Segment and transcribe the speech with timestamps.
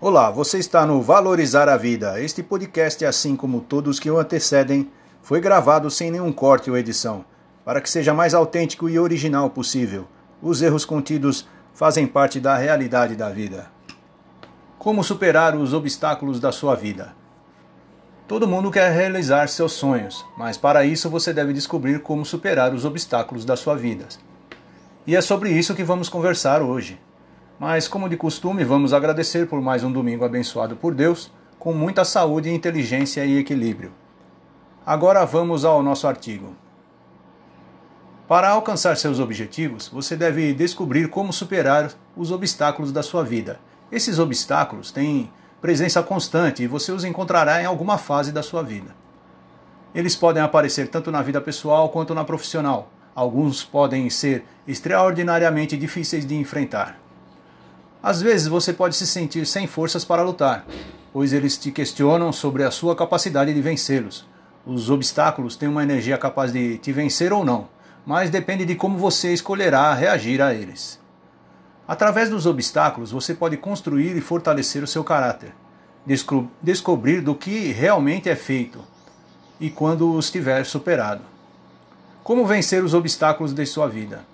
[0.00, 2.22] Olá, você está no Valorizar a Vida.
[2.22, 4.88] Este podcast, assim como todos que o antecedem,
[5.20, 7.24] foi gravado sem nenhum corte ou edição,
[7.64, 10.06] para que seja mais autêntico e original possível.
[10.40, 13.72] Os erros contidos fazem parte da realidade da vida.
[14.78, 17.16] Como superar os obstáculos da sua vida?
[18.28, 22.84] Todo mundo quer realizar seus sonhos, mas para isso você deve descobrir como superar os
[22.84, 24.06] obstáculos da sua vida.
[25.04, 27.00] E é sobre isso que vamos conversar hoje.
[27.58, 32.04] Mas, como de costume, vamos agradecer por mais um domingo abençoado por Deus, com muita
[32.04, 33.92] saúde, inteligência e equilíbrio.
[34.86, 36.54] Agora vamos ao nosso artigo.
[38.28, 43.58] Para alcançar seus objetivos, você deve descobrir como superar os obstáculos da sua vida.
[43.90, 45.28] Esses obstáculos têm
[45.60, 48.94] presença constante e você os encontrará em alguma fase da sua vida.
[49.92, 52.88] Eles podem aparecer tanto na vida pessoal quanto na profissional.
[53.16, 57.07] Alguns podem ser extraordinariamente difíceis de enfrentar.
[58.02, 60.64] Às vezes você pode se sentir sem forças para lutar,
[61.12, 64.24] pois eles te questionam sobre a sua capacidade de vencê-los.
[64.64, 67.68] Os obstáculos têm uma energia capaz de te vencer ou não,
[68.06, 71.00] mas depende de como você escolherá reagir a eles.
[71.88, 75.52] Através dos obstáculos, você pode construir e fortalecer o seu caráter,
[76.06, 78.78] desco descobrir do que realmente é feito
[79.58, 81.22] e quando os tiver superado.
[82.22, 84.24] Como vencer os obstáculos de sua vida?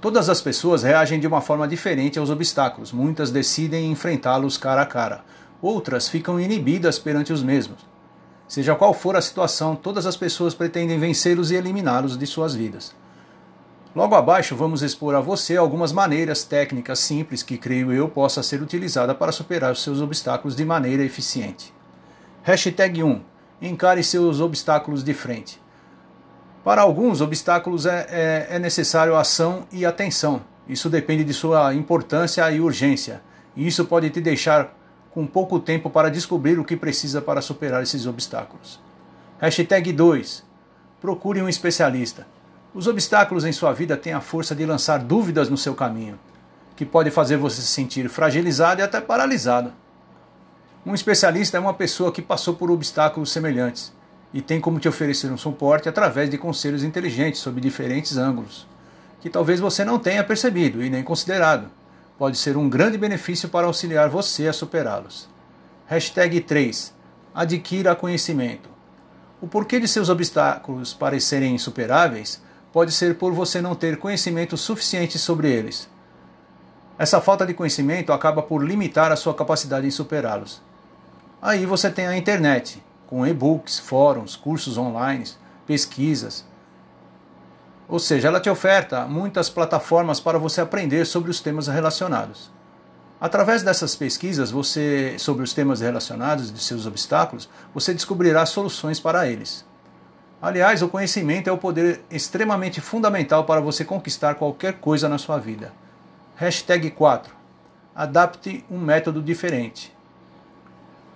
[0.00, 2.92] Todas as pessoas reagem de uma forma diferente aos obstáculos.
[2.92, 5.24] Muitas decidem enfrentá-los cara a cara.
[5.62, 7.78] Outras ficam inibidas perante os mesmos.
[8.46, 12.94] Seja qual for a situação, todas as pessoas pretendem vencê-los e eliminá-los de suas vidas.
[13.94, 18.60] Logo abaixo vamos expor a você algumas maneiras técnicas simples que creio eu possa ser
[18.60, 21.72] utilizada para superar os seus obstáculos de maneira eficiente.
[22.42, 23.22] Hashtag 1.
[23.62, 25.58] Encare seus obstáculos de frente.
[26.66, 30.42] Para alguns obstáculos é, é, é necessário ação e atenção.
[30.68, 33.22] Isso depende de sua importância e urgência.
[33.54, 34.76] E isso pode te deixar
[35.12, 38.80] com pouco tempo para descobrir o que precisa para superar esses obstáculos.
[39.38, 40.44] Hashtag 2.
[41.00, 42.26] Procure um especialista.
[42.74, 46.18] Os obstáculos em sua vida têm a força de lançar dúvidas no seu caminho,
[46.74, 49.72] que pode fazer você se sentir fragilizado e até paralisado.
[50.84, 53.94] Um especialista é uma pessoa que passou por obstáculos semelhantes
[54.32, 58.66] e tem como te oferecer um suporte através de conselhos inteligentes sob diferentes ângulos,
[59.20, 61.68] que talvez você não tenha percebido e nem considerado.
[62.18, 65.28] Pode ser um grande benefício para auxiliar você a superá-los.
[65.86, 66.94] Hashtag 3.
[67.34, 68.68] Adquira conhecimento.
[69.40, 72.42] O porquê de seus obstáculos parecerem insuperáveis
[72.72, 75.88] pode ser por você não ter conhecimento suficiente sobre eles.
[76.98, 80.62] Essa falta de conhecimento acaba por limitar a sua capacidade em superá-los.
[81.40, 85.24] Aí você tem a internet, com e-books, fóruns, cursos online,
[85.66, 86.44] pesquisas.
[87.88, 92.50] Ou seja, ela te oferta muitas plataformas para você aprender sobre os temas relacionados.
[93.20, 99.26] Através dessas pesquisas você sobre os temas relacionados de seus obstáculos, você descobrirá soluções para
[99.26, 99.64] eles.
[100.42, 105.38] Aliás, o conhecimento é o poder extremamente fundamental para você conquistar qualquer coisa na sua
[105.38, 105.72] vida.
[106.34, 107.34] Hashtag 4.
[107.94, 109.95] Adapte um método diferente.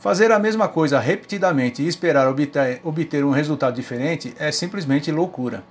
[0.00, 5.62] Fazer a mesma coisa repetidamente e esperar obter, obter um resultado diferente é simplesmente loucura.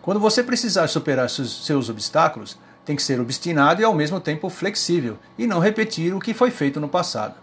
[0.00, 5.18] Quando você precisar superar seus obstáculos, tem que ser obstinado e ao mesmo tempo flexível
[5.36, 7.34] e não repetir o que foi feito no passado.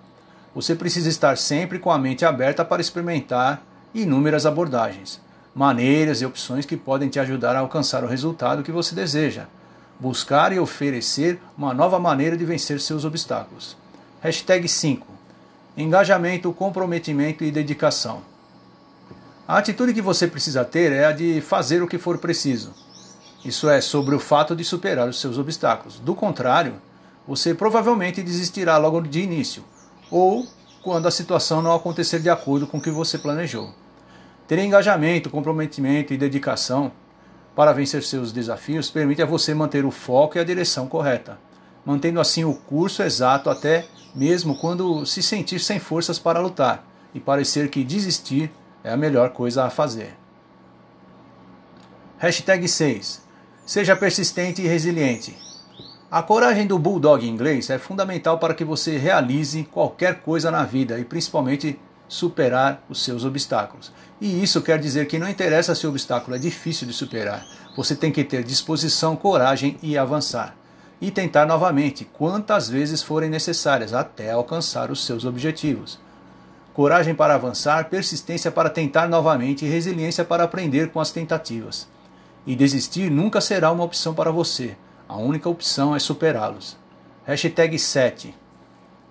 [0.56, 3.62] Você precisa estar sempre com a mente aberta para experimentar
[3.94, 5.22] inúmeras abordagens,
[5.54, 9.46] maneiras e opções que podem te ajudar a alcançar o resultado que você deseja.
[10.00, 13.78] Buscar e oferecer uma nova maneira de vencer seus obstáculos.
[14.22, 15.15] Hashtag 5
[15.78, 18.22] engajamento, comprometimento e dedicação.
[19.48, 22.74] A atitude que você precisa ter é a de fazer o que for preciso.
[23.44, 26.00] Isso é sobre o fato de superar os seus obstáculos.
[26.00, 26.76] Do contrário,
[27.28, 29.64] você provavelmente desistirá logo de início,
[30.10, 30.48] ou
[30.82, 33.74] quando a situação não acontecer de acordo com o que você planejou.
[34.48, 36.92] Ter engajamento, comprometimento e dedicação
[37.56, 41.40] para vencer seus desafios permite a você manter o foco e a direção correta,
[41.86, 47.20] mantendo assim o curso exato até mesmo quando se sentir sem forças para lutar e
[47.20, 48.52] parecer que desistir
[48.84, 50.16] é a melhor coisa a fazer.
[52.18, 53.22] Hashtag 6.
[53.66, 55.36] Seja persistente e resiliente.
[56.10, 60.98] A coragem do bulldog inglês é fundamental para que você realize qualquer coisa na vida
[60.98, 63.92] e principalmente superar os seus obstáculos.
[64.22, 67.46] E isso quer dizer que não interessa se o obstáculo é difícil de superar,
[67.76, 70.56] você tem que ter disposição, coragem e avançar
[71.02, 76.00] e tentar novamente, quantas vezes forem necessárias, até alcançar os seus objetivos.
[76.74, 81.88] Coragem para avançar, persistência para tentar novamente e resiliência para aprender com as tentativas.
[82.46, 84.76] E desistir nunca será uma opção para você.
[85.08, 86.78] A única opção é superá-los.
[87.26, 88.36] Hashtag 7.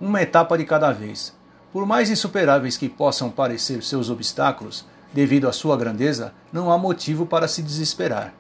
[0.01, 1.35] uma etapa de cada vez.
[1.73, 7.27] Por mais insuperáveis que possam parecer seus obstáculos, devido à sua grandeza, não há motivo
[7.27, 8.35] para se desesperar.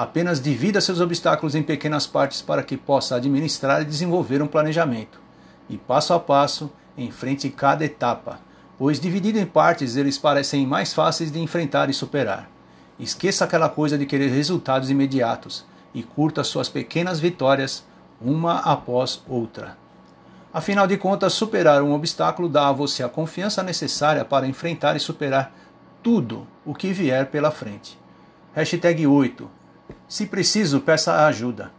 [0.00, 5.20] Apenas divida seus obstáculos em pequenas partes para que possa administrar e desenvolver um planejamento.
[5.68, 8.40] E passo a passo, enfrente cada etapa,
[8.78, 12.48] pois dividido em partes eles parecem mais fáceis de enfrentar e superar.
[12.98, 17.84] Esqueça aquela coisa de querer resultados imediatos e curta suas pequenas vitórias
[18.22, 19.76] uma após outra.
[20.50, 24.98] Afinal de contas, superar um obstáculo dá a você a confiança necessária para enfrentar e
[24.98, 25.52] superar
[26.02, 27.98] tudo o que vier pela frente.
[28.54, 29.59] Hashtag 8.
[30.08, 31.70] Se preciso, peça ajuda.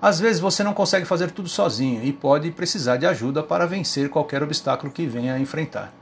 [0.00, 4.10] Às vezes você não consegue fazer tudo sozinho e pode precisar de ajuda para vencer
[4.10, 5.92] qualquer obstáculo que venha a enfrentar.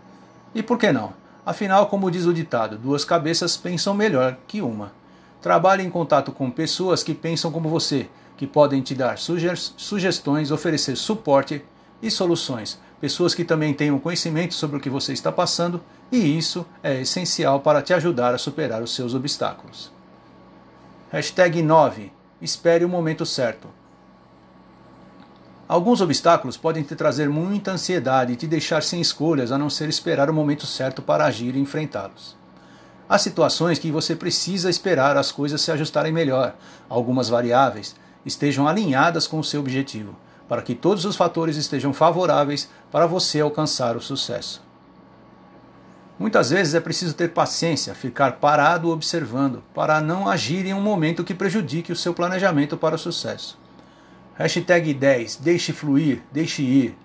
[0.55, 1.13] E por que não?
[1.47, 4.93] Afinal, como diz o ditado, duas cabeças pensam melhor que uma.
[5.41, 10.97] Trabalhe em contato com pessoas que pensam como você que podem te dar sugestões, oferecer
[10.97, 11.65] suporte
[12.03, 12.81] e soluções.
[13.01, 15.81] Pessoas que também tenham conhecimento sobre o que você está passando,
[16.11, 19.91] e isso é essencial para te ajudar a superar os seus obstáculos.
[21.13, 22.11] Hashtag 9.
[22.41, 23.69] Espere o momento certo.
[25.69, 29.91] Alguns obstáculos podem te trazer muita ansiedade e te deixar sem escolhas a não ser
[29.91, 32.35] esperar o momento certo para agir e enfrentá-los.
[33.07, 36.55] Há situações que você precisa esperar as coisas se ajustarem melhor,
[36.89, 37.95] algumas variáveis,
[38.25, 40.17] estejam alinhadas com o seu objetivo,
[40.49, 44.63] para que todos os fatores estejam favoráveis para você alcançar o sucesso.
[46.23, 51.25] Muitas vezes é preciso ter paciência, ficar parado observando, para não agir em um momento
[51.25, 53.59] que prejudique o seu planejamento para o sucesso.
[54.37, 55.37] Hashtag 10.
[55.37, 56.97] Deixe fluir, deixe ir.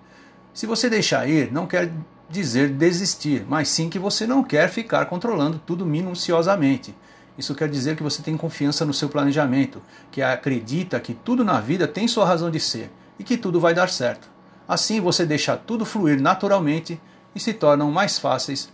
[0.54, 1.92] Se você deixar ir, não quer
[2.30, 6.94] dizer desistir, mas sim que você não quer ficar controlando tudo minuciosamente
[7.38, 9.80] isso quer dizer que você tem confiança no seu planejamento,
[10.10, 13.72] que acredita que tudo na vida tem sua razão de ser e que tudo vai
[13.72, 14.28] dar certo.
[14.66, 17.00] Assim você deixa tudo fluir naturalmente
[17.36, 18.72] e se tornam mais fáceis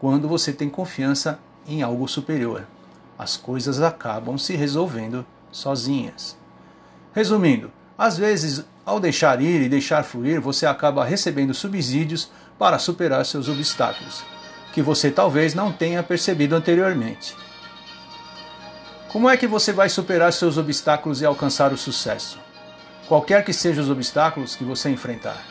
[0.00, 1.38] quando você tem confiança
[1.68, 2.66] em algo superior.
[3.18, 6.36] As coisas acabam se resolvendo sozinhas.
[7.14, 13.26] Resumindo, às vezes, ao deixar ir e deixar fluir, você acaba recebendo subsídios para superar
[13.26, 14.24] seus obstáculos,
[14.72, 17.36] que você talvez não tenha percebido anteriormente.
[19.12, 22.38] Como é que você vai superar seus obstáculos e alcançar o sucesso?
[23.06, 25.49] Qualquer que sejam os obstáculos que você enfrentar.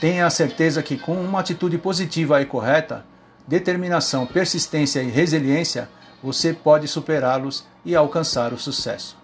[0.00, 3.04] Tenha a certeza que com uma atitude positiva e correta,
[3.46, 5.88] determinação, persistência e resiliência,
[6.22, 9.16] você pode superá-los e alcançar o sucesso.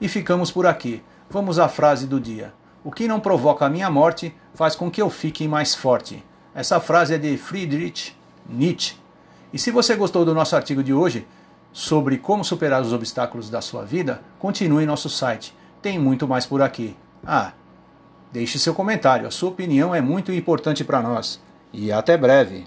[0.00, 1.02] E ficamos por aqui.
[1.30, 2.52] Vamos à frase do dia.
[2.82, 6.24] O que não provoca a minha morte faz com que eu fique mais forte.
[6.54, 8.16] Essa frase é de Friedrich
[8.48, 8.96] Nietzsche.
[9.52, 11.26] E se você gostou do nosso artigo de hoje,
[11.72, 15.54] sobre como superar os obstáculos da sua vida, continue em nosso site.
[15.82, 16.96] Tem muito mais por aqui.
[17.24, 17.52] Ah,
[18.32, 21.40] deixe seu comentário, a sua opinião é muito importante para nós.
[21.72, 22.64] E até breve!